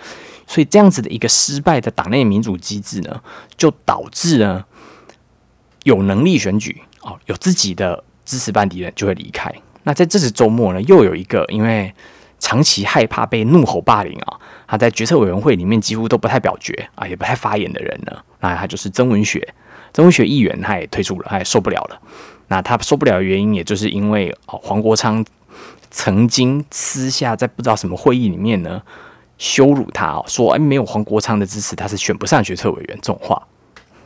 [0.46, 3.22] 所以这样子的一个失败的党内民主机制呢，
[3.56, 4.62] 就导致呢
[5.84, 8.04] 有能力选举哦，有自己的。
[8.32, 9.52] 支持班敌人就会离开。
[9.82, 11.94] 那在这次周末呢，又有一个因为
[12.38, 19.46] 长期害怕被怒吼霸凌啊，他在决策委员会里面几乎都不太表决啊，也不太发言的人呢，那他就是曾文学，
[19.92, 22.00] 曾文学议员他也退出了，他也受不了了。
[22.48, 25.22] 那他受不了的原因，也就是因为哦，黄国昌
[25.90, 28.80] 曾经私下在不知道什么会议里面呢，
[29.36, 33.42] 羞辱他哦，说哎，没有黄国昌的支持，他是选不上决策委员这种话。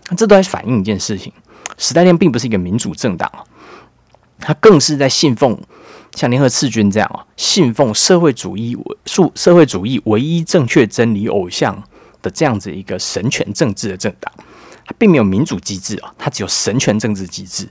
[0.09, 1.33] 那这都在反映一件事情：
[1.79, 3.31] 时代链并不是一个民主政党。
[4.39, 5.59] 他更是在信奉
[6.15, 8.77] 像联合赤军这样啊，信奉社会主义、
[9.07, 11.83] 数社会主义唯一正确真理偶像
[12.23, 14.33] 的这样子一个神权政治的政党，
[14.85, 17.69] 它并没有民主机制啊，它只有神权政治机制。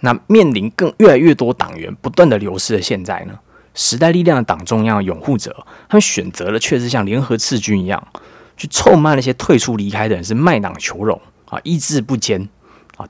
[0.00, 3.38] 那面临更越来越多党员不断的流失的现在呢？
[3.74, 8.08] 时代力量的党中央拥护者，他们选择了却是像联合赤军一样，
[8.56, 12.48] 去臭骂那些退出离开的人是卖党求荣啊，意志不坚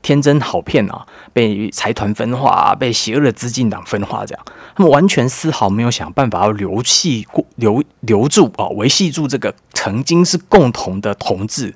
[0.02, 7.26] 天真好骗啊，被财团分化，被邪恶的资金党分化，这样他们完全丝毫没有想办法要留系
[7.56, 11.74] 留留住啊，维系住这个曾经是共同的同志。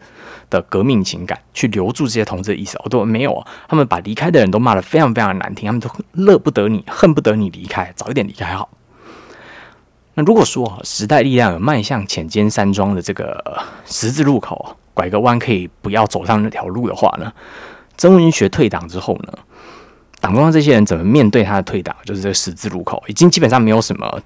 [0.50, 3.46] 的革命情感去留住这些同志的意思，我都没有啊。
[3.66, 8.68] 他们把离开的人都骂得非常非常难听，他们都乐不得你，恨不得你离开，早一点离开好。
[10.14, 13.42] 那如果说时代力量有迈向浅间山庄的这个
[13.86, 17.32] 十字路口，拐个弯可以不要走上那条路的话呢？
[17.97, 19.32] 曾文学退党之后呢，
[20.20, 21.95] 党中央这些人怎么面对他的退党？
[22.05, 24.20] 就是这十字路口已经基本上没有什么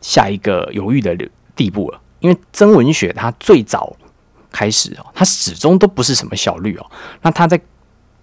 [0.00, 1.16] 下一个犹豫的
[1.54, 3.96] 地步了，因为曾文学他最早。
[4.52, 6.84] 开始哦，他始终都不是什么小绿哦。
[7.22, 7.58] 那他在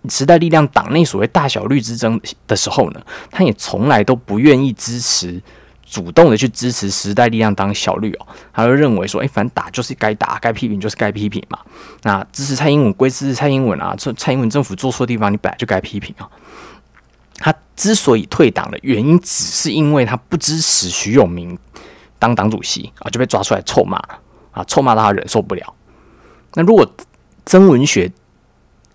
[0.09, 3.01] 时代力量党内所谓大小绿之争的时候呢，
[3.31, 5.41] 他也从来都不愿意支持，
[5.89, 8.27] 主动的去支持时代力量当小绿哦。
[8.53, 11.57] 他就认为说，哎，反正打就是该打，该批评就是该批评嘛。
[12.03, 16.29] 那支持蔡英文归支持蔡英文啊，这蔡英文政府做错地方，你本来就该批评啊。
[17.39, 21.57] 他之所以退党的原因，只是因为他不支持徐永明
[22.19, 23.97] 当党主席啊，就被抓出来臭骂
[24.51, 25.73] 啊，臭骂到他忍受不了。
[26.55, 26.91] 那如果
[27.45, 28.11] 曾文学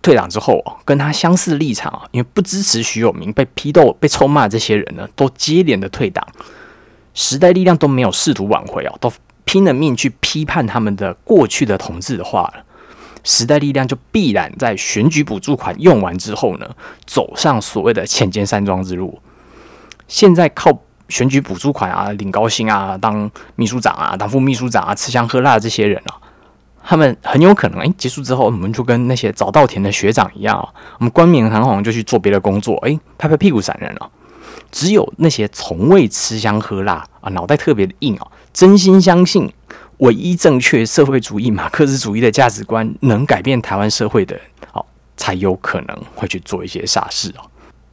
[0.02, 6.26] 退党之后哦跟他相似立场啊，因为不支持徐永明被批斗、被臭骂，这些人呢都接连的退党，
[7.14, 9.12] 时代力量都没有试图挽回啊，都
[9.44, 12.52] 拼了命去批判他们的过去的统治的话，
[13.24, 16.68] 时代力量就必然在选举补助款用完之后呢，
[17.06, 19.20] 走上所谓的浅间山庄之路。
[20.08, 20.70] 现在靠
[21.08, 26.16] 选举补助款啊，领高薪啊，当秘书长啊，当副秘书长啊，吃香喝辣的这些人啊。
[26.84, 34.10] 他们很有可能，哎，结束之后，我们就跟那些早稻田的学长一样啊，我们冠冕堂皇就去做别的工作，哎，拍拍屁股闪人了。
[34.70, 39.50] 只有那些从未吃香喝辣啊，脑袋特别的硬啊，真心相信
[39.98, 44.84] 唯一正确社会主义马克思主义的价值观能改变台湾社会的人，哦，
[45.16, 47.44] 才有可能会去做一些傻事哦。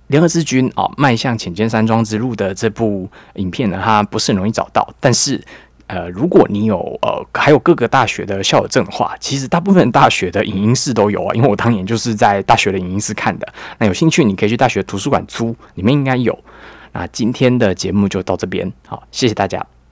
[0.08, 5.44] 联合之军啊，迈向浅见山庄之路的这部影片呢，它不是很容易找到，但是。
[5.90, 13.48] 呃，如果你有呃，还有各个大学的校友证的话，其实大部分大学的影音室都有啊，因为我当年就是在大学的影音室看的。
[13.80, 16.38] 那有兴趣，你可以去大学图书馆租，里面应该有。
[16.92, 19.66] 那今天的节目就到这边，好，谢谢大家。